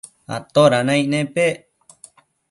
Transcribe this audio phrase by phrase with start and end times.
[0.35, 1.55] atoda naic nepec